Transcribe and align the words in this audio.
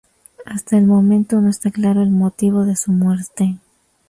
Hasta 0.47 0.79
el 0.79 0.85
momento 0.87 1.39
no 1.41 1.49
está 1.51 1.69
claro 1.69 2.01
el 2.01 2.09
motivo 2.09 2.65
de 2.65 2.75
su 2.75 2.91
muerte. 2.91 3.59